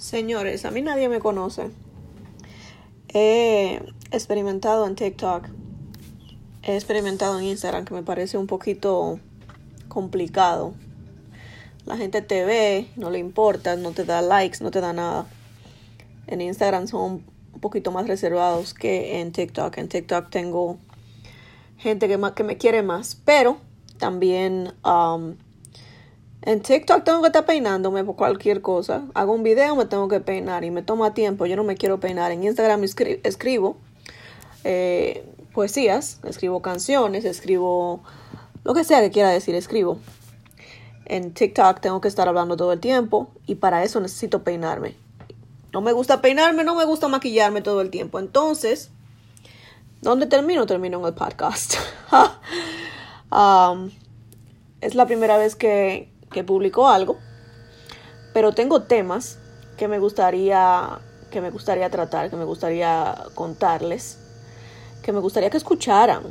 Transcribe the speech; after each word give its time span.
Señores, 0.00 0.64
a 0.64 0.70
mí 0.70 0.80
nadie 0.80 1.10
me 1.10 1.20
conoce. 1.20 1.70
He 3.12 3.82
experimentado 4.10 4.86
en 4.86 4.94
TikTok. 4.94 5.48
He 6.62 6.74
experimentado 6.74 7.38
en 7.38 7.44
Instagram, 7.44 7.84
que 7.84 7.92
me 7.92 8.02
parece 8.02 8.38
un 8.38 8.46
poquito 8.46 9.20
complicado. 9.88 10.72
La 11.84 11.98
gente 11.98 12.22
te 12.22 12.46
ve, 12.46 12.88
no 12.96 13.10
le 13.10 13.18
importa, 13.18 13.76
no 13.76 13.92
te 13.92 14.06
da 14.06 14.22
likes, 14.22 14.64
no 14.64 14.70
te 14.70 14.80
da 14.80 14.94
nada. 14.94 15.26
En 16.26 16.40
Instagram 16.40 16.86
son 16.86 17.22
un 17.52 17.60
poquito 17.60 17.92
más 17.92 18.08
reservados 18.08 18.72
que 18.72 19.20
en 19.20 19.32
TikTok. 19.32 19.76
En 19.76 19.90
TikTok 19.90 20.30
tengo 20.30 20.78
gente 21.76 22.08
que, 22.08 22.18
que 22.34 22.42
me 22.42 22.56
quiere 22.56 22.82
más, 22.82 23.20
pero 23.26 23.58
también 23.98 24.72
um, 24.82 25.36
en 26.42 26.62
TikTok 26.62 27.04
tengo 27.04 27.20
que 27.20 27.26
estar 27.26 27.44
peinándome 27.44 28.02
por 28.04 28.16
cualquier 28.16 28.62
cosa. 28.62 29.02
Hago 29.14 29.32
un 29.32 29.42
video, 29.42 29.76
me 29.76 29.84
tengo 29.84 30.08
que 30.08 30.20
peinar 30.20 30.64
y 30.64 30.70
me 30.70 30.82
toma 30.82 31.12
tiempo. 31.12 31.46
Yo 31.46 31.56
no 31.56 31.64
me 31.64 31.76
quiero 31.76 32.00
peinar. 32.00 32.32
En 32.32 32.44
Instagram 32.44 32.82
escribo 32.84 33.76
eh, 34.64 35.26
poesías, 35.52 36.20
escribo 36.24 36.62
canciones, 36.62 37.24
escribo 37.24 38.02
lo 38.64 38.74
que 38.74 38.84
sea 38.84 39.00
que 39.00 39.10
quiera 39.10 39.30
decir, 39.30 39.54
escribo. 39.54 39.98
En 41.04 41.34
TikTok 41.34 41.80
tengo 41.80 42.00
que 42.00 42.08
estar 42.08 42.28
hablando 42.28 42.56
todo 42.56 42.72
el 42.72 42.80
tiempo 42.80 43.30
y 43.46 43.56
para 43.56 43.82
eso 43.82 44.00
necesito 44.00 44.42
peinarme. 44.42 44.96
No 45.72 45.82
me 45.82 45.92
gusta 45.92 46.20
peinarme, 46.20 46.64
no 46.64 46.74
me 46.74 46.84
gusta 46.84 47.08
maquillarme 47.08 47.62
todo 47.62 47.80
el 47.80 47.90
tiempo. 47.90 48.18
Entonces, 48.18 48.90
¿dónde 50.00 50.26
termino? 50.26 50.66
Termino 50.66 51.00
en 51.00 51.06
el 51.06 51.14
podcast. 51.14 51.74
Um, 53.32 53.92
es 54.80 54.96
la 54.96 55.06
primera 55.06 55.38
vez 55.38 55.54
que, 55.54 56.09
que 56.30 56.44
publicó 56.44 56.88
algo, 56.88 57.18
pero 58.32 58.52
tengo 58.52 58.82
temas 58.82 59.38
que 59.76 59.88
me 59.88 59.98
gustaría 59.98 61.00
que 61.30 61.40
me 61.40 61.50
gustaría 61.50 61.88
tratar, 61.90 62.28
que 62.28 62.36
me 62.36 62.44
gustaría 62.44 63.16
contarles, 63.34 64.18
que 65.02 65.12
me 65.12 65.20
gustaría 65.20 65.48
que 65.48 65.56
escucharan, 65.56 66.22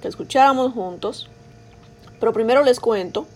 que 0.00 0.08
escucháramos 0.08 0.72
juntos. 0.72 1.30
Pero 2.20 2.32
primero 2.32 2.62
les 2.62 2.80
cuento, 2.80 3.26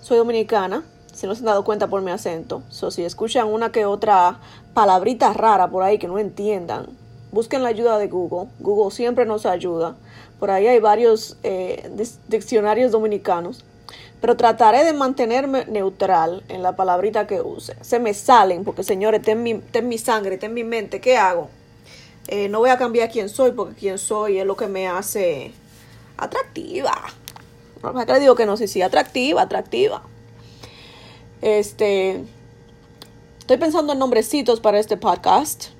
soy 0.00 0.18
dominicana, 0.18 0.82
si 1.12 1.26
no 1.26 1.34
se 1.34 1.40
han 1.40 1.46
dado 1.46 1.64
cuenta 1.64 1.86
por 1.86 2.02
mi 2.02 2.10
acento, 2.10 2.62
so, 2.68 2.90
si 2.90 3.04
escuchan 3.04 3.48
una 3.48 3.72
que 3.72 3.86
otra 3.86 4.40
palabrita 4.74 5.32
rara 5.32 5.68
por 5.68 5.82
ahí 5.82 5.98
que 5.98 6.08
no 6.08 6.18
entiendan, 6.18 6.86
busquen 7.30 7.62
la 7.62 7.68
ayuda 7.68 7.98
de 7.98 8.08
Google. 8.08 8.48
Google 8.58 8.90
siempre 8.90 9.24
nos 9.26 9.46
ayuda. 9.46 9.96
Por 10.38 10.50
ahí 10.50 10.66
hay 10.66 10.80
varios 10.80 11.36
eh, 11.44 11.88
diccionarios 12.28 12.90
dominicanos 12.90 13.64
pero 14.22 14.36
trataré 14.36 14.84
de 14.84 14.92
mantenerme 14.92 15.64
neutral 15.66 16.44
en 16.48 16.62
la 16.62 16.76
palabrita 16.76 17.26
que 17.26 17.40
use. 17.40 17.74
Se 17.80 17.98
me 17.98 18.14
salen, 18.14 18.62
porque 18.62 18.84
señores, 18.84 19.20
ten 19.20 19.42
mi, 19.42 19.60
mi 19.82 19.98
sangre, 19.98 20.38
ten 20.38 20.54
mi 20.54 20.62
mente, 20.62 21.00
¿qué 21.00 21.16
hago? 21.16 21.50
Eh, 22.28 22.48
no 22.48 22.60
voy 22.60 22.70
a 22.70 22.78
cambiar 22.78 23.10
quién 23.10 23.28
soy, 23.28 23.50
porque 23.50 23.74
quién 23.74 23.98
soy 23.98 24.38
es 24.38 24.46
lo 24.46 24.56
que 24.56 24.68
me 24.68 24.86
hace 24.86 25.50
atractiva. 26.16 26.94
No, 27.82 28.18
digo 28.20 28.36
que 28.36 28.46
no 28.46 28.56
sé 28.56 28.68
si 28.68 28.80
atractiva, 28.80 29.42
atractiva. 29.42 30.02
Este, 31.40 32.22
estoy 33.40 33.56
pensando 33.56 33.92
en 33.92 33.98
nombrecitos 33.98 34.60
para 34.60 34.78
este 34.78 34.96
podcast. 34.96 35.70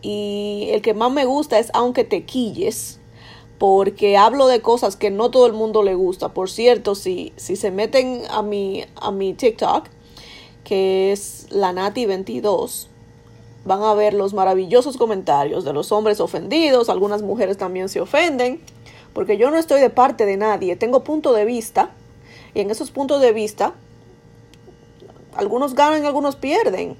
Y 0.00 0.70
el 0.72 0.82
que 0.82 0.92
más 0.94 1.12
me 1.12 1.24
gusta 1.24 1.60
es 1.60 1.70
Aunque 1.72 2.02
te 2.02 2.24
quilles 2.24 2.98
porque 3.62 4.16
hablo 4.16 4.48
de 4.48 4.60
cosas 4.60 4.96
que 4.96 5.12
no 5.12 5.30
todo 5.30 5.46
el 5.46 5.52
mundo 5.52 5.84
le 5.84 5.94
gusta. 5.94 6.30
Por 6.30 6.50
cierto, 6.50 6.96
si, 6.96 7.32
si 7.36 7.54
se 7.54 7.70
meten 7.70 8.22
a 8.28 8.42
mi, 8.42 8.84
a 8.96 9.12
mi 9.12 9.34
TikTok, 9.34 9.86
que 10.64 11.12
es 11.12 11.46
la 11.50 11.72
Nati22, 11.72 12.88
van 13.64 13.84
a 13.84 13.94
ver 13.94 14.14
los 14.14 14.34
maravillosos 14.34 14.96
comentarios 14.96 15.62
de 15.62 15.72
los 15.72 15.92
hombres 15.92 16.18
ofendidos, 16.18 16.88
algunas 16.88 17.22
mujeres 17.22 17.56
también 17.56 17.88
se 17.88 18.00
ofenden, 18.00 18.60
porque 19.12 19.36
yo 19.36 19.48
no 19.52 19.58
estoy 19.58 19.80
de 19.80 19.90
parte 19.90 20.26
de 20.26 20.36
nadie, 20.36 20.74
tengo 20.74 21.04
punto 21.04 21.32
de 21.32 21.44
vista, 21.44 21.90
y 22.54 22.62
en 22.62 22.70
esos 22.72 22.90
puntos 22.90 23.20
de 23.20 23.32
vista, 23.32 23.74
algunos 25.36 25.76
ganan 25.76 26.04
algunos 26.04 26.34
pierden. 26.34 26.96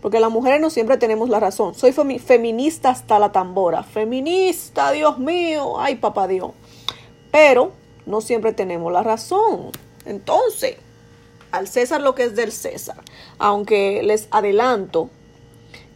Porque 0.00 0.20
las 0.20 0.30
mujeres 0.30 0.60
no 0.60 0.70
siempre 0.70 0.96
tenemos 0.96 1.28
la 1.28 1.40
razón. 1.40 1.74
Soy 1.74 1.92
feminista 1.92 2.90
hasta 2.90 3.18
la 3.18 3.32
tambora. 3.32 3.82
Feminista, 3.82 4.92
Dios 4.92 5.18
mío. 5.18 5.80
Ay, 5.80 5.96
papá 5.96 6.28
Dios. 6.28 6.52
Pero 7.30 7.72
no 8.04 8.20
siempre 8.20 8.52
tenemos 8.52 8.92
la 8.92 9.02
razón. 9.02 9.70
Entonces, 10.04 10.76
al 11.50 11.66
César 11.66 12.00
lo 12.00 12.14
que 12.14 12.24
es 12.24 12.36
del 12.36 12.52
César. 12.52 13.02
Aunque 13.38 14.02
les 14.02 14.28
adelanto 14.30 15.10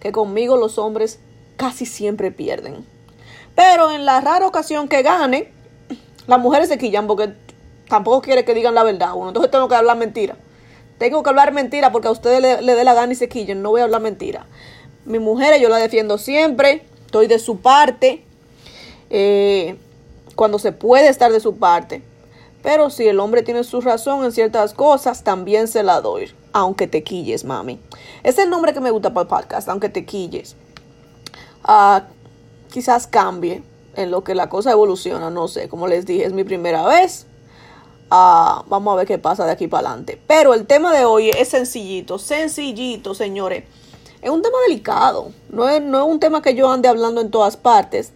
que 0.00 0.12
conmigo 0.12 0.56
los 0.56 0.78
hombres 0.78 1.20
casi 1.56 1.86
siempre 1.86 2.32
pierden. 2.32 2.86
Pero 3.54 3.90
en 3.90 4.06
la 4.06 4.20
rara 4.20 4.46
ocasión 4.46 4.88
que 4.88 5.02
gane, 5.02 5.52
las 6.26 6.40
mujeres 6.40 6.68
se 6.68 6.78
quillan 6.78 7.06
porque 7.06 7.34
tampoco 7.88 8.22
quiere 8.22 8.44
que 8.44 8.54
digan 8.54 8.74
la 8.74 8.82
verdad. 8.82 9.12
Uno, 9.14 9.28
entonces 9.28 9.50
tengo 9.50 9.68
que 9.68 9.74
hablar 9.74 9.96
mentira. 9.96 10.36
Tengo 11.00 11.22
que 11.22 11.30
hablar 11.30 11.50
mentira 11.54 11.92
porque 11.92 12.08
a 12.08 12.10
ustedes 12.10 12.42
le, 12.42 12.74
dé 12.74 12.84
la 12.84 12.92
gana 12.92 13.14
y 13.14 13.16
se 13.16 13.30
quillen. 13.30 13.62
No 13.62 13.70
voy 13.70 13.80
a 13.80 13.84
hablar 13.84 14.02
mentira. 14.02 14.44
Mi 15.06 15.18
mujer, 15.18 15.58
yo 15.58 15.70
la 15.70 15.78
defiendo 15.78 16.18
siempre. 16.18 16.84
Estoy 17.06 17.26
de 17.26 17.38
su 17.38 17.60
parte. 17.60 18.22
Eh, 19.08 19.78
cuando 20.36 20.58
se 20.58 20.72
puede 20.72 21.08
estar 21.08 21.32
de 21.32 21.40
su 21.40 21.56
parte. 21.56 22.02
Pero 22.62 22.90
si 22.90 23.08
el 23.08 23.18
hombre 23.18 23.42
tiene 23.42 23.64
su 23.64 23.80
razón 23.80 24.26
en 24.26 24.32
ciertas 24.32 24.74
cosas, 24.74 25.24
también 25.24 25.68
se 25.68 25.82
la 25.82 26.02
doy. 26.02 26.34
Aunque 26.52 26.86
te 26.86 27.02
quilles, 27.02 27.44
mami. 27.44 27.80
Es 28.22 28.36
el 28.36 28.50
nombre 28.50 28.74
que 28.74 28.80
me 28.80 28.90
gusta 28.90 29.14
para 29.14 29.22
el 29.22 29.28
podcast, 29.28 29.70
aunque 29.70 29.88
te 29.88 30.04
quilles. 30.04 30.54
Ah, 31.64 32.08
quizás 32.70 33.06
cambie 33.06 33.62
en 33.96 34.10
lo 34.10 34.22
que 34.22 34.34
la 34.34 34.50
cosa 34.50 34.72
evoluciona, 34.72 35.30
no 35.30 35.48
sé. 35.48 35.70
Como 35.70 35.88
les 35.88 36.04
dije, 36.04 36.26
es 36.26 36.34
mi 36.34 36.44
primera 36.44 36.86
vez. 36.86 37.24
Ah, 38.10 38.64
vamos 38.66 38.92
a 38.92 38.96
ver 38.96 39.06
qué 39.06 39.18
pasa 39.18 39.46
de 39.46 39.52
aquí 39.52 39.68
para 39.68 39.88
adelante. 39.88 40.20
Pero 40.26 40.52
el 40.52 40.66
tema 40.66 40.92
de 40.92 41.04
hoy 41.04 41.30
es 41.30 41.48
sencillito, 41.48 42.18
sencillito, 42.18 43.14
señores. 43.14 43.64
Es 44.20 44.30
un 44.30 44.42
tema 44.42 44.58
delicado. 44.66 45.30
No 45.48 45.68
es, 45.68 45.80
no 45.80 45.98
es 45.98 46.12
un 46.12 46.18
tema 46.18 46.42
que 46.42 46.54
yo 46.54 46.70
ande 46.70 46.88
hablando 46.88 47.20
en 47.20 47.30
todas 47.30 47.56
partes. 47.56 48.12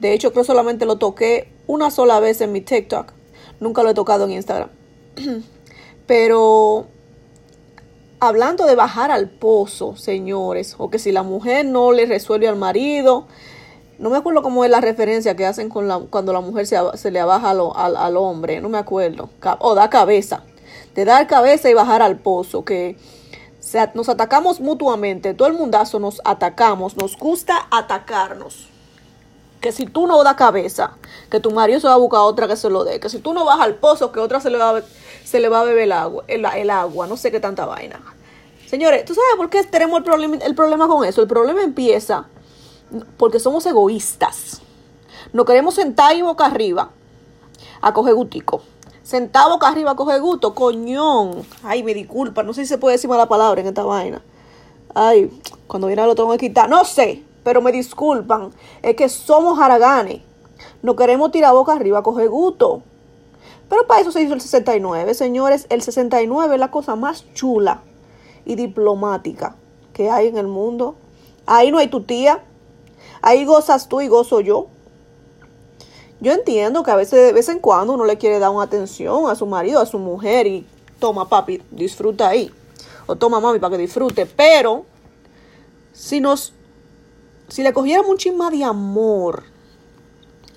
De 0.00 0.12
hecho, 0.12 0.32
creo 0.32 0.44
solamente 0.44 0.84
lo 0.84 0.96
toqué 0.96 1.52
una 1.68 1.90
sola 1.92 2.18
vez 2.18 2.40
en 2.40 2.50
mi 2.50 2.60
TikTok. 2.60 3.12
Nunca 3.60 3.84
lo 3.84 3.90
he 3.90 3.94
tocado 3.94 4.24
en 4.24 4.32
Instagram. 4.32 4.70
Pero 6.06 6.86
hablando 8.18 8.66
de 8.66 8.74
bajar 8.74 9.12
al 9.12 9.30
pozo, 9.30 9.96
señores, 9.96 10.74
o 10.76 10.90
que 10.90 10.98
si 10.98 11.12
la 11.12 11.22
mujer 11.22 11.66
no 11.66 11.92
le 11.92 12.06
resuelve 12.06 12.48
al 12.48 12.56
marido, 12.56 13.28
no 14.00 14.08
me 14.08 14.16
acuerdo 14.16 14.42
cómo 14.42 14.64
es 14.64 14.70
la 14.70 14.80
referencia 14.80 15.36
que 15.36 15.44
hacen 15.44 15.68
con 15.68 15.86
la, 15.86 15.98
cuando 15.98 16.32
la 16.32 16.40
mujer 16.40 16.66
se, 16.66 16.78
se 16.94 17.10
le 17.10 17.20
abaja 17.20 17.50
al, 17.50 18.16
hombre. 18.16 18.60
No 18.62 18.70
me 18.70 18.78
acuerdo. 18.78 19.28
O 19.58 19.74
da 19.74 19.90
cabeza. 19.90 20.42
De 20.94 21.04
dar 21.04 21.26
cabeza 21.26 21.68
y 21.68 21.74
bajar 21.74 22.00
al 22.00 22.16
pozo. 22.16 22.64
Que 22.64 22.96
nos 23.92 24.08
atacamos 24.08 24.58
mutuamente. 24.60 25.34
Todo 25.34 25.48
el 25.48 25.54
mundazo 25.54 26.00
nos 26.00 26.22
atacamos. 26.24 26.96
Nos 26.96 27.18
gusta 27.18 27.66
atacarnos. 27.70 28.68
Que 29.60 29.70
si 29.70 29.84
tú 29.84 30.06
no 30.06 30.24
das 30.24 30.34
cabeza, 30.36 30.92
que 31.30 31.38
tu 31.38 31.50
marido 31.50 31.78
se 31.78 31.86
va 31.86 31.92
a 31.92 31.98
buscar 31.98 32.20
otra 32.20 32.48
que 32.48 32.56
se 32.56 32.70
lo 32.70 32.84
dé. 32.84 33.00
Que 33.00 33.10
si 33.10 33.18
tú 33.18 33.34
no 33.34 33.44
vas 33.44 33.60
al 33.60 33.74
pozo, 33.74 34.12
que 34.12 34.18
otra 34.18 34.40
se 34.40 34.48
le 34.48 34.56
va 34.56 34.78
a, 34.78 34.82
se 35.24 35.40
le 35.40 35.50
va 35.50 35.60
a 35.60 35.64
beber 35.64 35.82
el 35.82 35.92
agua, 35.92 36.24
el, 36.26 36.70
agua. 36.70 37.06
No 37.06 37.18
sé 37.18 37.30
qué 37.30 37.38
tanta 37.38 37.66
vaina. 37.66 38.00
Señores, 38.66 39.04
¿tú 39.04 39.12
sabes 39.12 39.36
por 39.36 39.50
qué 39.50 39.62
tenemos 39.64 40.00
el 40.06 40.42
el 40.42 40.54
problema 40.54 40.88
con 40.88 41.04
eso? 41.04 41.20
El 41.20 41.28
problema 41.28 41.62
empieza 41.62 42.28
porque 43.16 43.40
somos 43.40 43.64
egoístas. 43.66 44.62
No 45.32 45.44
queremos 45.44 45.74
sentar 45.74 46.16
y 46.16 46.22
boca 46.22 46.46
arriba 46.46 46.90
a 47.80 47.94
coger 47.94 48.14
gutico. 48.14 48.62
Sentar 49.02 49.48
boca 49.48 49.68
arriba 49.68 49.92
a 49.92 49.96
coger 49.96 50.20
gusto, 50.20 50.54
coñón. 50.54 51.44
Ay, 51.62 51.82
me 51.82 51.94
disculpa, 51.94 52.42
no 52.42 52.52
sé 52.52 52.62
si 52.62 52.68
se 52.68 52.78
puede 52.78 52.96
decir 52.96 53.10
mala 53.10 53.28
palabra 53.28 53.60
en 53.60 53.66
esta 53.66 53.82
vaina. 53.82 54.22
Ay, 54.94 55.30
cuando 55.66 55.86
viene 55.86 56.04
lo 56.04 56.14
tengo 56.14 56.30
que 56.32 56.38
quitar. 56.38 56.68
No 56.68 56.84
sé, 56.84 57.22
pero 57.42 57.62
me 57.62 57.72
disculpan. 57.72 58.50
Es 58.82 58.96
que 58.96 59.08
somos 59.08 59.58
haraganes. 59.58 60.22
No 60.82 60.96
queremos 60.96 61.30
tirar 61.30 61.52
boca 61.52 61.72
arriba 61.72 62.00
a 62.00 62.02
coger 62.02 62.28
gusto. 62.28 62.82
Pero 63.68 63.86
para 63.86 64.00
eso 64.00 64.10
se 64.10 64.22
hizo 64.22 64.34
el 64.34 64.40
69, 64.40 65.14
señores. 65.14 65.66
El 65.70 65.82
69 65.82 66.54
es 66.54 66.60
la 66.60 66.70
cosa 66.70 66.96
más 66.96 67.24
chula 67.34 67.82
y 68.44 68.56
diplomática 68.56 69.54
que 69.92 70.10
hay 70.10 70.26
en 70.26 70.36
el 70.36 70.48
mundo. 70.48 70.96
Ahí 71.46 71.70
no 71.70 71.78
hay 71.78 71.88
tu 71.88 72.02
tía, 72.02 72.44
Ahí 73.22 73.44
gozas 73.44 73.88
tú 73.88 74.00
y 74.00 74.08
gozo 74.08 74.40
yo. 74.40 74.68
Yo 76.20 76.32
entiendo 76.32 76.82
que 76.82 76.90
a 76.90 76.96
veces 76.96 77.26
de 77.26 77.32
vez 77.32 77.48
en 77.48 77.60
cuando 77.60 77.94
uno 77.94 78.04
le 78.04 78.18
quiere 78.18 78.38
dar 78.38 78.50
una 78.50 78.64
atención 78.64 79.30
a 79.30 79.34
su 79.34 79.46
marido, 79.46 79.80
a 79.80 79.86
su 79.86 79.98
mujer 79.98 80.46
y 80.46 80.66
toma 80.98 81.28
papi, 81.28 81.62
disfruta 81.70 82.28
ahí. 82.28 82.52
O 83.06 83.16
toma 83.16 83.40
mami 83.40 83.58
para 83.58 83.76
que 83.76 83.82
disfrute. 83.82 84.26
Pero 84.26 84.84
si 85.92 86.20
nos, 86.20 86.52
si 87.48 87.62
le 87.62 87.72
cogiéramos 87.72 88.10
un 88.10 88.18
chisma 88.18 88.50
de 88.50 88.64
amor 88.64 89.44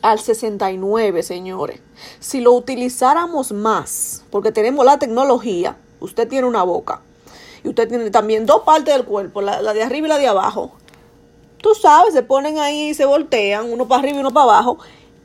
al 0.01 0.19
69, 0.19 1.23
señores, 1.23 1.79
si 2.19 2.41
lo 2.41 2.51
utilizáramos 2.51 3.53
más, 3.53 4.25
porque 4.29 4.51
tenemos 4.51 4.85
la 4.85 4.99
tecnología, 4.99 5.77
usted 6.01 6.27
tiene 6.27 6.45
una 6.45 6.63
boca 6.63 7.01
y 7.63 7.69
usted 7.69 7.87
tiene 7.87 8.09
también 8.11 8.45
dos 8.45 8.63
partes 8.63 8.93
del 8.93 9.05
cuerpo, 9.05 9.41
la, 9.41 9.61
la 9.61 9.73
de 9.73 9.81
arriba 9.81 10.07
y 10.07 10.09
la 10.09 10.17
de 10.17 10.27
abajo. 10.27 10.73
Tú 11.63 11.73
sabes, 11.75 12.13
se 12.13 12.23
ponen 12.23 12.59
ahí 12.59 12.89
y 12.89 12.93
se 12.93 13.05
voltean, 13.05 13.71
uno 13.71 13.87
para 13.87 13.99
arriba 13.99 14.17
y 14.17 14.19
uno 14.19 14.31
para 14.31 14.43
abajo, 14.43 14.79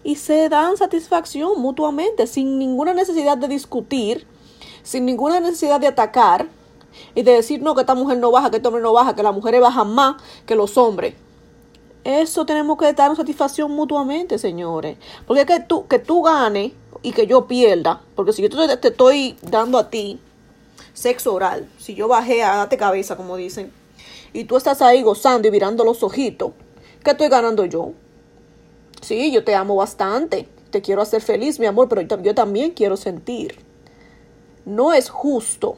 y 0.05 0.15
se 0.15 0.49
dan 0.49 0.77
satisfacción 0.77 1.61
mutuamente, 1.61 2.29
sin 2.29 2.61
ninguna 2.61 2.95
necesidad 2.95 3.37
de 3.37 3.49
discutir, 3.49 4.25
sin 4.85 5.05
ninguna 5.05 5.41
necesidad 5.41 5.81
de 5.81 5.89
atacar 5.89 6.47
y 7.17 7.23
de 7.23 7.33
decir, 7.33 7.61
no, 7.61 7.75
que 7.75 7.81
esta 7.81 7.97
mujer 7.97 8.19
no 8.19 8.31
baja, 8.31 8.53
que 8.53 8.59
este 8.59 8.69
hombre 8.69 8.85
no 8.85 8.93
baja, 8.93 9.17
que 9.17 9.25
las 9.25 9.35
mujeres 9.35 9.61
bajan 9.61 9.93
más 9.93 10.23
que 10.47 10.55
los 10.55 10.79
hombres. 10.79 11.15
Eso 12.05 12.47
tenemos 12.47 12.79
que 12.79 12.93
darnos 12.93 13.19
satisfacción 13.19 13.73
mutuamente, 13.73 14.39
señores. 14.39 14.97
Porque 15.27 15.41
es 15.41 15.47
que 15.49 15.59
tú, 15.59 15.89
que 15.89 15.99
tú 15.99 16.23
ganes 16.23 16.71
y 17.03 17.11
que 17.11 17.27
yo 17.27 17.49
pierda, 17.49 18.01
porque 18.15 18.33
si 18.33 18.43
yo 18.43 18.49
te, 18.49 18.89
estoy 18.89 19.37
dando 19.43 19.77
a 19.77 19.91
ti 19.91 20.21
sexo 20.95 21.35
oral, 21.35 21.69
si 21.79 21.97
yo 21.97 22.07
bajé 22.07 22.45
a 22.45 22.59
darte 22.59 22.77
cabeza, 22.77 23.17
como 23.17 23.37
dicen, 23.37 23.73
y 24.33 24.45
tú 24.45 24.57
estás 24.57 24.83
ahí 24.83 25.03
gozando 25.03 25.49
y 25.49 25.51
mirando 25.51 25.85
los 25.85 26.03
ojitos, 26.03 26.53
¿qué 27.03 27.11
estoy 27.11 27.29
ganando 27.29 27.65
yo? 27.65 27.93
Sí, 29.01 29.31
yo 29.33 29.45
te 29.45 29.55
amo 29.55 29.77
bastante, 29.77 30.49
te 30.71 30.83
quiero 30.83 31.03
hacer 31.03 31.23
feliz, 31.23 31.59
mi 31.59 31.67
amor, 31.67 31.89
pero 31.89 32.03
yo 32.03 32.35
también 32.35 32.73
quiero 32.73 32.97
sentir. 32.97 33.59
No 34.65 34.93
es 34.93 35.09
justo. 35.09 35.77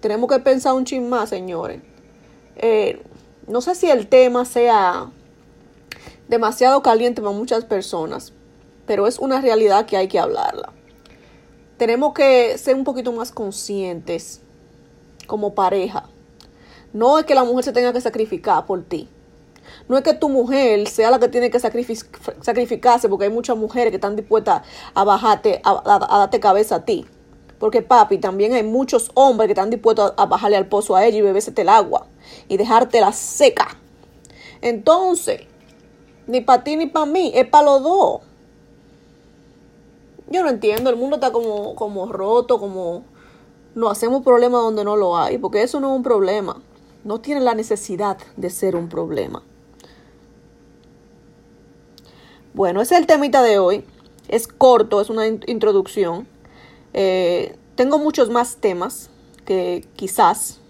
Tenemos 0.00 0.28
que 0.28 0.40
pensar 0.40 0.74
un 0.74 0.84
chin 0.84 1.08
más, 1.08 1.28
señores. 1.28 1.80
Eh, 2.56 3.00
no 3.46 3.60
sé 3.60 3.74
si 3.74 3.88
el 3.88 4.08
tema 4.08 4.44
sea 4.44 5.10
demasiado 6.28 6.82
caliente 6.82 7.22
para 7.22 7.34
muchas 7.34 7.64
personas, 7.64 8.32
pero 8.86 9.06
es 9.06 9.18
una 9.18 9.40
realidad 9.40 9.86
que 9.86 9.96
hay 9.96 10.08
que 10.08 10.18
hablarla. 10.18 10.72
Tenemos 11.76 12.12
que 12.12 12.58
ser 12.58 12.74
un 12.74 12.84
poquito 12.84 13.12
más 13.12 13.30
conscientes 13.30 14.40
como 15.26 15.54
pareja. 15.54 16.08
No 16.92 17.18
es 17.18 17.24
que 17.24 17.34
la 17.34 17.44
mujer 17.44 17.64
se 17.64 17.72
tenga 17.72 17.92
que 17.92 18.00
sacrificar 18.00 18.64
por 18.66 18.82
ti. 18.82 19.08
No 19.88 19.96
es 19.96 20.02
que 20.02 20.14
tu 20.14 20.28
mujer 20.28 20.88
sea 20.88 21.10
la 21.10 21.18
que 21.18 21.28
tiene 21.28 21.50
que 21.50 21.58
sacrificarse, 21.58 23.08
porque 23.08 23.24
hay 23.24 23.30
muchas 23.30 23.56
mujeres 23.56 23.90
que 23.90 23.96
están 23.96 24.16
dispuestas 24.16 24.62
a 24.94 25.04
bajarte, 25.04 25.60
a, 25.64 25.98
darte 25.98 26.40
cabeza 26.40 26.76
a 26.76 26.84
ti. 26.84 27.06
Porque 27.58 27.82
papi, 27.82 28.18
también 28.18 28.52
hay 28.52 28.62
muchos 28.62 29.10
hombres 29.14 29.48
que 29.48 29.52
están 29.52 29.70
dispuestos 29.70 30.14
a, 30.16 30.26
bajarle 30.26 30.56
al 30.56 30.66
pozo 30.66 30.94
a 30.94 31.04
ella 31.04 31.18
y 31.18 31.22
bebérsete 31.22 31.62
el 31.62 31.68
agua 31.68 32.06
y 32.48 32.56
dejártela 32.56 33.12
seca. 33.12 33.76
Entonces, 34.60 35.42
ni 36.26 36.40
para 36.40 36.64
ti 36.64 36.76
ni 36.76 36.86
para 36.86 37.06
mí, 37.06 37.32
es 37.34 37.48
para 37.48 37.64
los 37.64 37.82
dos. 37.82 38.20
Yo 40.30 40.42
no 40.42 40.50
entiendo, 40.50 40.90
el 40.90 40.96
mundo 40.96 41.16
está 41.16 41.32
como, 41.32 41.74
como 41.74 42.06
roto, 42.06 42.60
como 42.60 43.04
no 43.74 43.88
hacemos 43.88 44.22
problemas 44.22 44.60
donde 44.60 44.84
no 44.84 44.96
lo 44.96 45.16
hay, 45.16 45.38
porque 45.38 45.62
eso 45.62 45.80
no 45.80 45.90
es 45.90 45.96
un 45.96 46.02
problema. 46.02 46.60
No 47.08 47.22
tiene 47.22 47.40
la 47.40 47.54
necesidad 47.54 48.18
de 48.36 48.50
ser 48.50 48.76
un 48.76 48.90
problema. 48.90 49.42
Bueno, 52.52 52.82
ese 52.82 52.96
es 52.96 53.00
el 53.00 53.06
temita 53.06 53.42
de 53.42 53.58
hoy. 53.58 53.82
Es 54.28 54.46
corto, 54.46 55.00
es 55.00 55.08
una 55.08 55.26
introducción. 55.26 56.28
Eh, 56.92 57.56
tengo 57.76 57.96
muchos 57.96 58.28
más 58.28 58.56
temas 58.56 59.08
que 59.46 59.88
quizás 59.96 60.60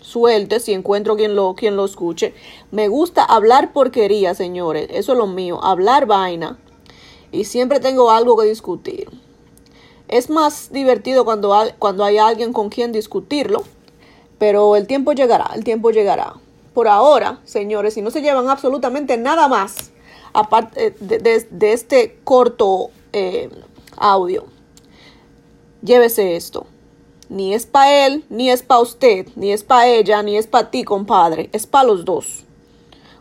suelte 0.00 0.58
si 0.58 0.72
encuentro 0.72 1.16
quien 1.16 1.36
lo, 1.36 1.54
quien 1.54 1.76
lo 1.76 1.84
escuche. 1.84 2.32
Me 2.70 2.88
gusta 2.88 3.22
hablar 3.22 3.74
porquería, 3.74 4.32
señores. 4.34 4.88
Eso 4.90 5.12
es 5.12 5.18
lo 5.18 5.26
mío. 5.26 5.62
Hablar 5.62 6.06
vaina. 6.06 6.58
Y 7.30 7.44
siempre 7.44 7.78
tengo 7.78 8.10
algo 8.10 8.38
que 8.38 8.46
discutir. 8.46 9.10
Es 10.08 10.30
más 10.30 10.72
divertido 10.72 11.26
cuando, 11.26 11.54
cuando 11.78 12.04
hay 12.04 12.16
alguien 12.16 12.54
con 12.54 12.70
quien 12.70 12.90
discutirlo. 12.90 13.64
Pero 14.38 14.76
el 14.76 14.86
tiempo 14.86 15.12
llegará, 15.12 15.50
el 15.54 15.64
tiempo 15.64 15.90
llegará. 15.90 16.34
Por 16.74 16.88
ahora, 16.88 17.40
señores, 17.44 17.94
si 17.94 18.02
no 18.02 18.10
se 18.10 18.22
llevan 18.22 18.48
absolutamente 18.48 19.16
nada 19.16 19.48
más 19.48 19.90
aparte 20.32 20.94
de, 21.00 21.72
este 21.72 22.18
corto 22.24 22.90
eh, 23.12 23.50
audio, 23.96 24.44
llévese 25.82 26.36
esto. 26.36 26.66
Ni 27.28 27.52
es 27.52 27.66
para 27.66 28.06
él, 28.06 28.24
ni 28.30 28.50
es 28.50 28.62
para 28.62 28.80
usted, 28.80 29.26
ni 29.36 29.52
es 29.52 29.62
para 29.62 29.86
ella, 29.86 30.22
ni 30.22 30.36
es 30.36 30.46
para 30.46 30.70
ti, 30.70 30.84
compadre. 30.84 31.50
Es 31.52 31.66
para 31.66 31.88
los 31.88 32.04
dos. 32.04 32.44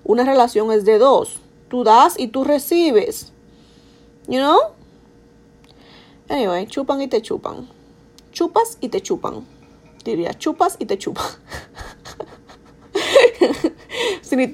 Una 0.04 0.24
relación 0.24 0.72
es 0.72 0.86
de 0.86 0.98
dos. 0.98 1.40
Tú 1.68 1.84
das 1.84 2.18
y 2.18 2.28
tú 2.28 2.46
recibes. 2.46 3.34
You 4.28 4.40
know? 4.40 4.58
Anyway, 6.30 6.68
chupan 6.68 7.02
y 7.02 7.08
te 7.08 7.22
chupan. 7.22 7.68
Chupas 8.32 8.78
y 8.80 8.88
te 8.88 9.02
chupan. 9.02 9.46
Diría, 10.12 10.34
chupas 10.34 10.78
y 10.80 10.86
te 10.86 10.98
chupan. 10.98 11.26
si 14.22 14.38
ni, 14.38 14.50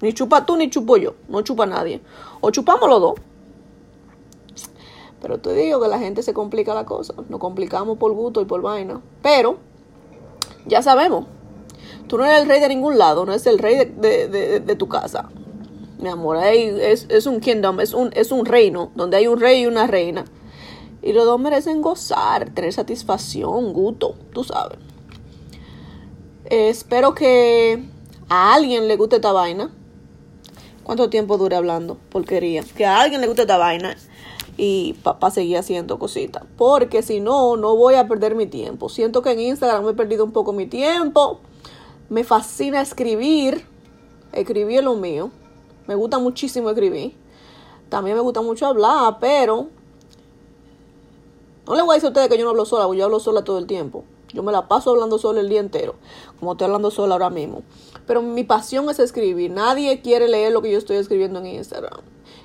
ni 0.00 0.12
chupa 0.12 0.46
tú 0.46 0.56
ni 0.56 0.70
chupo 0.70 0.96
yo. 0.96 1.14
No 1.28 1.42
chupa 1.42 1.66
nadie. 1.66 2.00
O 2.40 2.50
chupamos 2.50 2.88
los 2.88 3.00
dos. 3.00 3.14
Pero 5.20 5.38
te 5.38 5.52
digo 5.54 5.80
que 5.80 5.88
la 5.88 5.98
gente 5.98 6.22
se 6.22 6.32
complica 6.32 6.72
la 6.72 6.84
cosa. 6.84 7.14
Nos 7.28 7.40
complicamos 7.40 7.98
por 7.98 8.12
gusto 8.12 8.40
y 8.40 8.44
por 8.44 8.62
vaina. 8.62 9.00
Pero, 9.22 9.58
ya 10.66 10.82
sabemos. 10.82 11.26
Tú 12.06 12.16
no 12.16 12.24
eres 12.24 12.42
el 12.42 12.48
rey 12.48 12.60
de 12.60 12.68
ningún 12.68 12.96
lado. 12.96 13.26
No 13.26 13.32
eres 13.32 13.46
el 13.46 13.58
rey 13.58 13.84
de, 13.84 14.76
tu 14.76 14.88
casa. 14.88 15.30
Mi 15.98 16.10
amor, 16.10 16.36
es, 16.44 17.06
es, 17.08 17.26
un 17.26 17.40
kingdom, 17.40 17.80
es 17.80 17.92
un, 17.92 18.10
es 18.14 18.30
un 18.30 18.44
reino 18.44 18.92
donde 18.94 19.16
hay 19.16 19.26
un 19.26 19.40
rey 19.40 19.62
y 19.62 19.66
una 19.66 19.88
reina. 19.88 20.24
Y 21.02 21.12
los 21.12 21.24
dos 21.24 21.40
merecen 21.40 21.82
gozar, 21.82 22.50
tener 22.50 22.72
satisfacción, 22.72 23.72
gusto, 23.72 24.14
tú 24.32 24.44
sabes. 24.44 24.78
Espero 26.52 27.14
que 27.14 27.82
a 28.28 28.52
alguien 28.52 28.86
le 28.86 28.96
guste 28.96 29.16
esta 29.16 29.32
vaina. 29.32 29.70
¿Cuánto 30.84 31.08
tiempo 31.08 31.38
dure 31.38 31.56
hablando? 31.56 31.96
Porquería. 32.10 32.62
Que 32.76 32.84
a 32.84 33.00
alguien 33.00 33.22
le 33.22 33.26
guste 33.26 33.42
esta 33.42 33.56
vaina 33.56 33.96
y 34.58 34.94
para 35.02 35.30
seguir 35.30 35.56
haciendo 35.56 35.98
cositas. 35.98 36.44
Porque 36.58 37.02
si 37.02 37.20
no, 37.20 37.56
no 37.56 37.74
voy 37.74 37.94
a 37.94 38.06
perder 38.06 38.34
mi 38.34 38.46
tiempo. 38.46 38.90
Siento 38.90 39.22
que 39.22 39.30
en 39.30 39.40
Instagram 39.40 39.88
he 39.88 39.94
perdido 39.94 40.24
un 40.24 40.32
poco 40.32 40.52
mi 40.52 40.66
tiempo. 40.66 41.40
Me 42.10 42.22
fascina 42.22 42.82
escribir. 42.82 43.64
Escribir 44.32 44.78
es 44.78 44.84
lo 44.84 44.94
mío. 44.94 45.30
Me 45.86 45.94
gusta 45.94 46.18
muchísimo 46.18 46.68
escribir. 46.68 47.16
También 47.88 48.16
me 48.16 48.22
gusta 48.22 48.42
mucho 48.42 48.66
hablar, 48.66 49.16
pero 49.20 49.68
no 51.66 51.74
le 51.74 51.82
voy 51.82 51.92
a 51.92 51.94
decir 51.94 52.08
a 52.08 52.10
ustedes 52.10 52.28
que 52.28 52.36
yo 52.36 52.44
no 52.44 52.50
hablo 52.50 52.64
sola, 52.66 52.84
porque 52.86 52.98
yo 52.98 53.04
hablo 53.06 53.20
sola 53.20 53.42
todo 53.42 53.58
el 53.58 53.66
tiempo. 53.66 54.04
Yo 54.32 54.42
me 54.42 54.52
la 54.52 54.68
paso 54.68 54.90
hablando 54.90 55.18
sola 55.18 55.40
el 55.40 55.48
día 55.48 55.60
entero, 55.60 55.94
como 56.38 56.52
estoy 56.52 56.66
hablando 56.66 56.90
sola 56.90 57.14
ahora 57.14 57.30
mismo. 57.30 57.62
Pero 58.06 58.22
mi 58.22 58.44
pasión 58.44 58.88
es 58.90 58.98
escribir. 58.98 59.50
Nadie 59.50 60.00
quiere 60.00 60.28
leer 60.28 60.52
lo 60.52 60.62
que 60.62 60.70
yo 60.70 60.78
estoy 60.78 60.96
escribiendo 60.96 61.38
en 61.40 61.46
Instagram. 61.46 62.00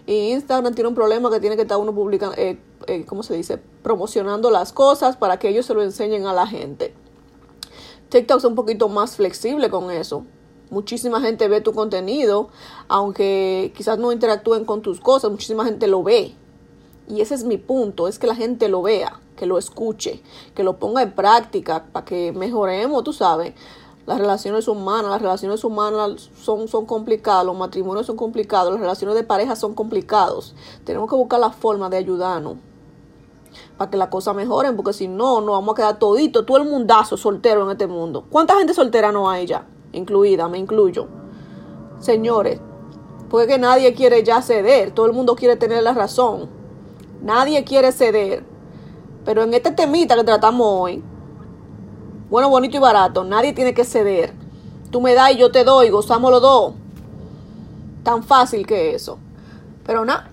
Y 0.06 0.32
Instagram 0.32 0.74
tiene 0.74 0.90
un 0.90 0.96
problema 0.96 1.30
que 1.30 1.40
tiene 1.40 1.56
que 1.56 1.64
estar 1.64 1.78
uno 1.78 1.94
publicando, 1.94 2.36
eh, 2.38 2.60
eh, 2.88 3.06
¿cómo 3.06 3.24
se 3.24 3.36
dice? 3.36 3.58
Promocionando 3.84 4.52
las 4.52 4.72
cosas 4.72 5.18
para 5.18 5.38
que 5.38 5.50
ellos 5.50 5.66
se 5.66 5.74
lo 5.74 5.84
enseñen 5.84 6.26
a 6.28 6.34
la 6.34 6.48
gente. 6.48 6.94
TikTok 8.10 8.38
es 8.38 8.46
un 8.46 8.56
poquito 8.56 8.88
más 8.88 9.18
flexible 9.18 9.70
con 9.70 9.92
eso. 9.92 10.24
Muchísima 10.70 11.22
gente 11.22 11.48
ve 11.48 11.62
tu 11.62 11.74
contenido, 11.74 12.50
aunque 12.88 13.74
quizás 13.76 14.00
no 14.00 14.12
interactúen 14.12 14.66
con 14.66 14.82
tus 14.82 15.00
cosas, 15.00 15.32
muchísima 15.32 15.66
gente 15.66 15.88
lo 15.88 16.04
ve. 16.04 16.36
Y 17.10 17.22
ese 17.22 17.36
es 17.36 17.44
mi 17.44 17.58
punto, 17.58 18.08
es 18.08 18.20
que 18.20 18.28
la 18.28 18.36
gente 18.36 18.68
lo 18.68 18.82
vea, 18.82 19.20
que 19.38 19.46
lo 19.46 19.58
escuche, 19.58 20.22
que 20.54 20.64
lo 20.64 20.78
ponga 20.78 21.02
en 21.02 21.14
práctica 21.14 21.86
para 21.94 22.04
que 22.04 22.34
mejoremos, 22.34 23.04
tú 23.06 23.14
sabes. 23.14 23.54
Las 24.06 24.20
relaciones 24.20 24.68
humanas, 24.68 25.12
las 25.12 25.22
relaciones 25.22 25.64
humanas 25.64 26.30
son, 26.42 26.68
son 26.68 26.86
complicadas, 26.86 27.46
los 27.46 27.58
matrimonios 27.58 28.06
son 28.06 28.18
complicados, 28.18 28.72
las 28.72 28.82
relaciones 28.82 29.16
de 29.16 29.24
pareja 29.24 29.56
son 29.56 29.74
complicados. 29.74 30.56
Tenemos 30.84 31.10
que 31.10 31.16
buscar 31.16 31.40
la 31.40 31.52
forma 31.52 31.90
de 31.90 31.98
ayudarnos 31.98 32.56
para 33.78 33.90
que 33.92 33.98
las 33.98 34.08
cosas 34.10 34.36
mejoren, 34.36 34.76
porque 34.76 34.94
si 34.94 35.08
no, 35.08 35.42
nos 35.42 35.52
vamos 35.52 35.74
a 35.74 35.76
quedar 35.76 36.00
todito, 36.00 36.46
todo 36.46 36.58
el 36.58 36.70
mundazo 36.70 37.18
soltero 37.18 37.64
en 37.66 37.72
este 37.72 37.88
mundo. 37.88 38.26
¿Cuánta 38.30 38.56
gente 38.58 38.74
soltera 38.74 39.12
no 39.12 39.30
hay 39.30 39.46
ya? 39.46 39.68
Incluida, 39.94 40.48
me 40.48 40.58
incluyo. 40.58 41.08
Señores, 42.00 42.60
porque 43.30 43.48
que 43.48 43.60
nadie 43.60 43.94
quiere 43.94 44.24
ya 44.24 44.42
ceder, 44.42 44.92
todo 44.92 45.06
el 45.06 45.14
mundo 45.14 45.36
quiere 45.36 45.58
tener 45.58 45.84
la 45.84 45.94
razón. 45.94 46.50
Nadie 47.22 47.64
quiere 47.64 47.92
ceder. 47.92 48.57
Pero 49.28 49.44
en 49.44 49.54
este 49.54 49.72
temita 49.72 50.16
que 50.16 50.24
tratamos 50.24 50.66
hoy, 50.66 51.04
bueno, 52.30 52.48
bonito 52.50 52.78
y 52.78 52.80
barato. 52.80 53.26
Nadie 53.26 53.52
tiene 53.52 53.74
que 53.74 53.84
ceder. 53.84 54.32
Tú 54.90 55.02
me 55.02 55.14
das 55.16 55.34
y 55.34 55.38
yo 55.38 55.52
te 55.52 55.66
doy, 55.66 55.90
gozamos 55.90 56.32
los 56.32 56.42
dos. 56.42 56.74
Tan 58.04 58.24
fácil 58.24 58.66
que 58.66 58.96
eso. 58.96 59.20
Pero 59.86 60.06
nada, 60.06 60.30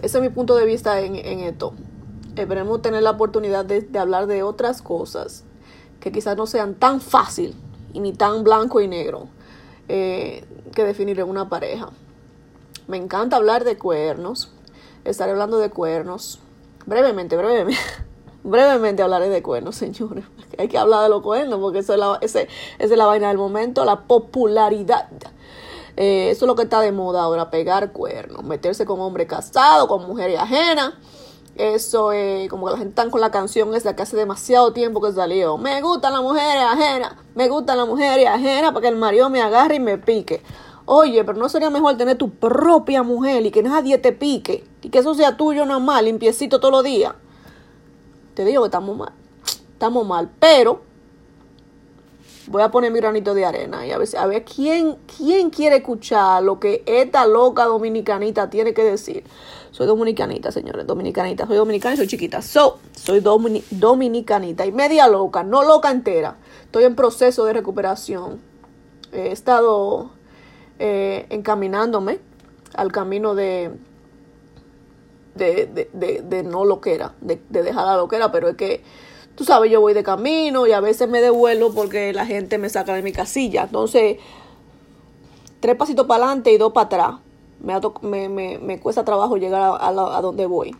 ese 0.00 0.16
es 0.16 0.22
mi 0.22 0.30
punto 0.30 0.56
de 0.56 0.64
vista 0.64 0.98
en, 1.02 1.14
esto. 1.40 1.74
Esperemos 2.34 2.80
tener 2.80 3.02
la 3.02 3.10
oportunidad 3.10 3.66
de, 3.66 3.86
hablar 3.98 4.26
de 4.26 4.42
otras 4.42 4.80
cosas 4.80 5.44
que 6.00 6.10
quizás 6.10 6.34
no 6.34 6.46
sean 6.46 6.74
tan 6.74 7.02
fácil 7.02 7.54
y 7.92 8.00
ni 8.00 8.14
tan 8.14 8.44
blanco 8.44 8.80
y 8.80 8.88
negro 8.88 9.28
eh, 9.88 10.46
que 10.74 10.84
definir 10.84 11.20
en 11.20 11.28
una 11.28 11.50
pareja. 11.50 11.90
Me 12.88 12.96
encanta 12.96 13.36
hablar 13.36 13.64
de 13.64 13.76
cuernos. 13.76 14.54
Estaré 15.04 15.32
hablando 15.32 15.58
de 15.58 15.68
cuernos. 15.68 16.40
Brevemente, 16.86 17.36
brevemente. 17.36 17.76
brevemente 18.44 19.02
hablaré 19.02 19.28
de 19.28 19.42
cuernos, 19.42 19.76
señores. 19.76 20.24
hay 20.58 20.68
que 20.68 20.78
hablar 20.78 21.02
de 21.02 21.08
los 21.08 21.22
cuernos, 21.22 21.60
porque 21.60 21.80
eso 21.80 21.92
es 21.92 21.98
la, 21.98 22.18
ese, 22.20 22.48
esa 22.78 22.94
es 22.94 22.98
la 22.98 23.06
vaina 23.06 23.28
del 23.28 23.38
momento, 23.38 23.84
la 23.84 24.02
popularidad. 24.02 25.08
Eh, 25.96 26.30
eso 26.30 26.44
es 26.44 26.46
lo 26.46 26.54
que 26.54 26.62
está 26.62 26.80
de 26.80 26.92
moda 26.92 27.22
ahora, 27.22 27.50
pegar 27.50 27.92
cuernos, 27.92 28.42
meterse 28.44 28.86
con 28.86 29.00
hombre 29.00 29.26
casado, 29.26 29.88
con 29.88 30.06
mujeres 30.06 30.38
ajenas. 30.38 30.94
Eso 31.56 32.12
es 32.12 32.48
como 32.48 32.66
que 32.66 32.72
la 32.72 32.78
gente 32.78 32.90
está 32.90 33.10
con 33.10 33.20
la 33.20 33.30
canción 33.30 33.74
esa 33.74 33.94
que 33.94 34.02
hace 34.02 34.16
demasiado 34.16 34.72
tiempo 34.72 35.02
que 35.02 35.12
salió. 35.12 35.58
Me 35.58 35.82
gustan 35.82 36.14
las 36.14 36.22
mujeres 36.22 36.64
ajenas, 36.64 37.14
me 37.34 37.48
gustan 37.48 37.76
las 37.76 37.86
mujeres 37.86 38.26
ajenas 38.26 38.72
para 38.72 38.80
que 38.80 38.88
el 38.88 38.96
marido 38.96 39.28
me 39.28 39.42
agarre 39.42 39.74
y 39.74 39.80
me 39.80 39.98
pique. 39.98 40.42
Oye, 40.86 41.22
pero 41.24 41.38
no 41.38 41.48
sería 41.50 41.68
mejor 41.68 41.96
tener 41.96 42.16
tu 42.16 42.30
propia 42.30 43.02
mujer 43.02 43.44
y 43.44 43.50
que 43.50 43.62
nadie 43.62 43.98
te 43.98 44.12
pique 44.12 44.64
y 44.80 44.88
que 44.88 44.98
eso 44.98 45.14
sea 45.14 45.36
tuyo 45.36 45.66
nada 45.66 46.02
limpiecito 46.02 46.58
todos 46.58 46.72
los 46.72 46.84
días. 46.84 47.14
Te 48.34 48.44
digo 48.44 48.62
que 48.62 48.66
estamos 48.66 48.96
mal, 48.96 49.12
estamos 49.72 50.06
mal, 50.06 50.30
pero 50.38 50.80
voy 52.46 52.62
a 52.62 52.70
poner 52.70 52.90
mi 52.90 52.98
granito 52.98 53.34
de 53.34 53.44
arena 53.44 53.86
y 53.86 53.92
a 53.92 53.98
ver, 53.98 54.08
a 54.16 54.26
ver 54.26 54.44
quién, 54.44 54.96
quién 55.16 55.50
quiere 55.50 55.76
escuchar 55.76 56.42
lo 56.42 56.58
que 56.58 56.82
esta 56.86 57.26
loca 57.26 57.64
dominicanita 57.64 58.50
tiene 58.50 58.74
que 58.74 58.84
decir. 58.84 59.24
Soy 59.70 59.86
dominicanita, 59.86 60.52
señores, 60.52 60.86
dominicanita. 60.86 61.46
Soy 61.46 61.56
dominicana 61.56 61.94
y 61.94 61.96
soy 61.96 62.06
chiquita. 62.06 62.42
So, 62.42 62.78
soy 62.94 63.20
dominicanita 63.20 64.66
y 64.66 64.72
media 64.72 65.08
loca, 65.08 65.42
no 65.42 65.62
loca 65.62 65.90
entera. 65.90 66.36
Estoy 66.64 66.84
en 66.84 66.94
proceso 66.94 67.44
de 67.46 67.54
recuperación. 67.54 68.40
He 69.12 69.32
estado 69.32 70.10
eh, 70.78 71.26
encaminándome 71.30 72.18
al 72.74 72.92
camino 72.92 73.34
de, 73.34 73.70
de, 75.34 75.88
de, 75.92 76.22
de, 76.22 76.42
no 76.42 76.64
loquera, 76.64 77.14
de, 77.20 77.40
de 77.48 77.62
dejar 77.62 77.86
la 77.86 77.96
loquera, 77.96 78.30
pero 78.30 78.48
es 78.48 78.56
que 78.56 78.82
tú 79.34 79.44
sabes, 79.44 79.70
yo 79.70 79.80
voy 79.80 79.94
de 79.94 80.02
camino 80.02 80.66
y 80.66 80.72
a 80.72 80.80
veces 80.80 81.08
me 81.08 81.20
devuelvo 81.20 81.72
porque 81.72 82.12
la 82.12 82.26
gente 82.26 82.58
me 82.58 82.68
saca 82.68 82.94
de 82.94 83.02
mi 83.02 83.12
casilla. 83.12 83.64
Entonces, 83.64 84.18
tres 85.60 85.76
pasitos 85.76 86.06
para 86.06 86.24
adelante 86.24 86.52
y 86.52 86.58
dos 86.58 86.72
para 86.72 86.86
atrás. 86.86 87.14
Me, 88.02 88.28
me, 88.28 88.58
me, 88.58 88.80
cuesta 88.80 89.04
trabajo 89.04 89.36
llegar 89.36 89.62
a, 89.62 89.88
a, 89.88 90.20
donde 90.20 90.46
voy. 90.46 90.74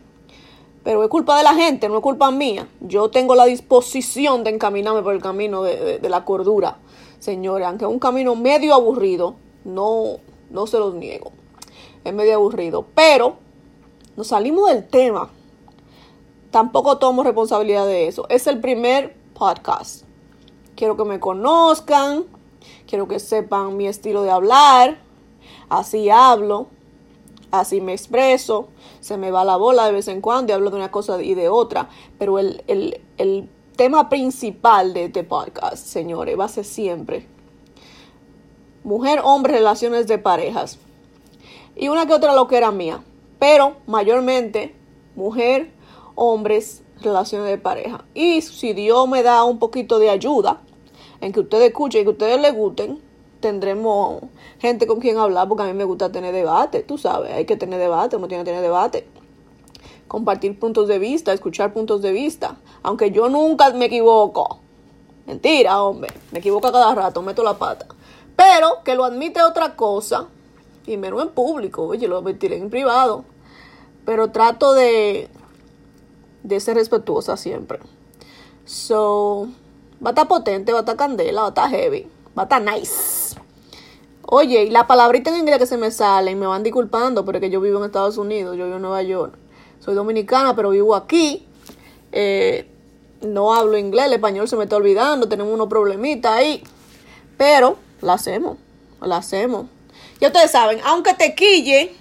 Pero 0.83 1.01
es 1.01 1.09
culpa 1.09 1.37
de 1.37 1.43
la 1.43 1.53
gente, 1.53 1.87
no 1.87 1.95
es 1.95 2.01
culpa 2.01 2.29
mía. 2.29 2.67
Yo 2.81 3.09
tengo 3.09 3.35
la 3.35 3.45
disposición 3.45 4.43
de 4.43 4.49
encaminarme 4.49 5.01
por 5.01 5.13
el 5.13 5.21
camino 5.21 5.63
de, 5.63 5.99
de, 5.99 6.09
la 6.09 6.25
cordura, 6.25 6.77
señores. 7.19 7.65
Aunque 7.67 7.85
es 7.85 7.91
un 7.91 7.99
camino 7.99 8.35
medio 8.35 8.73
aburrido, 8.73 9.35
no, 9.63 10.17
no 10.49 10.67
se 10.67 10.77
los 10.77 10.93
niego. 10.93 11.31
Es 12.03 12.13
medio 12.13 12.35
aburrido. 12.35 12.85
Pero 12.93 13.37
nos 14.15 14.27
salimos 14.27 14.69
del 14.69 14.87
tema 14.87 15.29
tampoco 16.53 16.99
tomo 16.99 17.23
responsabilidad 17.23 17.87
de 17.87 18.07
eso. 18.07 18.27
Es 18.29 18.45
el 18.45 18.61
primer 18.61 19.15
podcast. 19.33 20.03
Quiero 20.75 20.95
que 20.95 21.03
me 21.03 21.19
conozcan, 21.19 22.25
quiero 22.87 23.07
que 23.07 23.19
sepan 23.19 23.75
mi 23.75 23.87
estilo 23.87 24.21
de 24.21 24.29
hablar. 24.29 24.99
Así 25.67 26.11
hablo, 26.11 26.67
así 27.49 27.81
me 27.81 27.93
expreso. 27.93 28.67
Se 28.99 29.17
me 29.17 29.31
va 29.31 29.43
la 29.43 29.57
bola 29.57 29.87
de 29.87 29.93
vez 29.93 30.07
en 30.07 30.21
cuando 30.21 30.51
y 30.51 30.53
hablo 30.53 30.69
de 30.69 30.75
una 30.75 30.91
cosa 30.91 31.21
y 31.21 31.33
de 31.33 31.49
otra. 31.49 31.89
Pero 32.19 32.37
el, 32.37 32.63
el 32.67 33.49
tema 33.75 34.09
principal 34.09 34.93
de 34.93 35.05
este 35.05 35.23
podcast, 35.23 35.83
señores, 35.87 36.39
va 36.39 36.45
a 36.45 36.49
ser 36.49 36.65
siempre 36.65 37.27
mujer, 38.83 39.21
hombre, 39.23 39.53
relaciones 39.53 40.07
de 40.07 40.17
parejas. 40.17 40.77
Y 41.75 41.87
una 41.87 42.05
que 42.05 42.13
otra 42.13 42.35
lo 42.35 42.47
que 42.47 42.57
era 42.57 42.71
mía. 42.71 43.01
Pero 43.43 43.75
mayormente 43.87 44.73
mujer, 45.17 45.69
hombres, 46.15 46.81
relaciones 47.01 47.49
de 47.49 47.57
pareja. 47.57 48.05
Y 48.13 48.41
si 48.41 48.71
Dios 48.71 49.05
me 49.09 49.21
da 49.21 49.43
un 49.43 49.59
poquito 49.59 49.99
de 49.99 50.09
ayuda 50.09 50.61
en 51.19 51.33
que 51.33 51.41
ustedes 51.41 51.67
escuchen 51.67 51.99
y 51.99 52.03
que 52.05 52.11
ustedes 52.11 52.39
les 52.39 52.55
gusten, 52.55 53.01
tendremos 53.41 54.21
gente 54.59 54.87
con 54.87 55.01
quien 55.01 55.17
hablar, 55.17 55.49
porque 55.49 55.63
a 55.63 55.65
mí 55.65 55.73
me 55.73 55.83
gusta 55.83 56.09
tener 56.09 56.33
debate, 56.33 56.83
tú 56.83 56.97
sabes, 56.97 57.33
hay 57.33 57.43
que 57.43 57.57
tener 57.57 57.81
debate, 57.81 58.15
uno 58.15 58.29
tiene 58.29 58.45
que 58.45 58.51
tener 58.51 58.61
debate. 58.61 59.09
Compartir 60.07 60.57
puntos 60.57 60.87
de 60.87 60.99
vista, 60.99 61.33
escuchar 61.33 61.73
puntos 61.73 62.01
de 62.01 62.13
vista, 62.13 62.55
aunque 62.81 63.11
yo 63.11 63.27
nunca 63.27 63.71
me 63.71 63.87
equivoco. 63.87 64.59
Mentira, 65.25 65.83
hombre, 65.83 66.13
me 66.31 66.39
equivoco 66.39 66.71
cada 66.71 66.95
rato, 66.95 67.21
meto 67.21 67.43
la 67.43 67.55
pata. 67.55 67.87
Pero 68.37 68.85
que 68.85 68.95
lo 68.95 69.03
admite 69.03 69.43
otra 69.43 69.75
cosa, 69.75 70.29
y 70.87 70.95
menos 70.95 71.21
en 71.21 71.29
público, 71.31 71.87
oye, 71.87 72.07
lo 72.07 72.19
admitiré 72.19 72.55
en 72.55 72.69
privado. 72.69 73.25
Pero 74.05 74.31
trato 74.31 74.73
de 74.73 75.29
de 76.43 76.59
ser 76.59 76.75
respetuosa 76.75 77.37
siempre. 77.37 77.79
So, 78.65 79.47
va 80.05 80.09
a 80.09 80.11
estar 80.11 80.27
potente, 80.27 80.71
va 80.71 80.79
a 80.79 80.81
estar 80.81 80.95
candela, 80.95 81.41
va 81.41 81.47
a 81.47 81.49
estar 81.49 81.69
heavy, 81.69 82.07
va 82.37 82.43
a 82.43 82.45
estar 82.45 82.61
nice. 82.61 83.35
Oye, 84.25 84.63
y 84.63 84.69
la 84.69 84.87
palabrita 84.87 85.29
en 85.29 85.37
inglés 85.37 85.57
que 85.57 85.65
se 85.65 85.77
me 85.77 85.91
sale, 85.91 86.31
y 86.31 86.35
me 86.35 86.47
van 86.47 86.63
disculpando, 86.63 87.25
pero 87.25 87.37
es 87.37 87.41
que 87.41 87.49
yo 87.49 87.59
vivo 87.61 87.79
en 87.79 87.85
Estados 87.85 88.17
Unidos, 88.17 88.57
yo 88.57 88.65
vivo 88.65 88.77
en 88.77 88.81
Nueva 88.81 89.01
York. 89.03 89.35
Soy 89.79 89.95
dominicana, 89.95 90.55
pero 90.55 90.69
vivo 90.69 90.95
aquí. 90.95 91.45
Eh, 92.11 92.69
no 93.21 93.53
hablo 93.53 93.77
inglés, 93.77 94.05
el 94.05 94.13
español 94.13 94.47
se 94.47 94.55
me 94.55 94.63
está 94.63 94.75
olvidando, 94.75 95.27
tenemos 95.27 95.53
unos 95.53 95.67
problemitas 95.67 96.31
ahí. 96.31 96.63
Pero 97.37 97.77
la 98.01 98.13
hacemos, 98.13 98.57
la 99.01 99.17
hacemos. 99.17 99.67
Ya 100.19 100.27
ustedes 100.27 100.51
saben, 100.51 100.79
aunque 100.85 101.13
te 101.13 101.35
quille, 101.35 101.93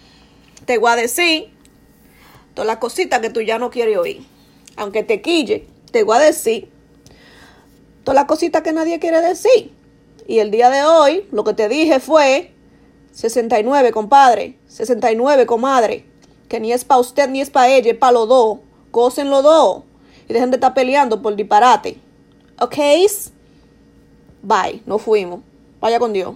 te 0.65 0.79
voy 0.79 0.93
a 0.93 0.97
decir 0.97 1.52
todas 2.55 2.67
las 2.67 2.79
cositas 2.79 3.21
que 3.21 3.31
tú 3.31 3.41
ya 3.41 3.59
no 3.59 3.71
quieres 3.71 3.97
oír 3.97 4.27
aunque 4.77 5.03
te 5.03 5.21
quille, 5.21 5.67
te 5.91 6.03
voy 6.03 6.17
a 6.17 6.21
decir 6.21 6.69
todas 8.05 8.15
las 8.15 8.25
cositas 8.25 8.63
que 8.63 8.73
nadie 8.73 8.99
quiere 8.99 9.21
decir. 9.21 9.73
Y 10.27 10.39
el 10.39 10.51
día 10.51 10.71
de 10.71 10.83
hoy 10.85 11.27
lo 11.33 11.45
que 11.45 11.55
te 11.55 11.69
dije 11.69 12.01
fue 12.01 12.53
69, 13.13 13.93
compadre, 13.93 14.57
69, 14.69 15.47
comadre, 15.47 16.07
que 16.49 16.61
ni 16.61 16.73
es 16.73 16.85
para 16.85 17.01
usted 17.01 17.29
ni 17.29 17.41
es 17.41 17.51
para 17.51 17.69
ella, 17.69 17.93
es 17.93 17.99
para 17.99 18.13
los 18.13 18.29
dos. 18.29 18.59
Gocen 18.91 19.31
los 19.31 19.43
dos 19.43 19.83
y 20.29 20.33
dejen 20.33 20.51
de 20.51 20.57
estar 20.57 20.75
peleando 20.75 21.23
por 21.23 21.35
disparate. 21.35 21.99
¿Ok? 22.61 22.77
Bye, 24.43 24.83
nos 24.87 25.03
fuimos. 25.03 25.41
Vaya 25.81 25.99
con 25.99 26.13
Dios. 26.13 26.35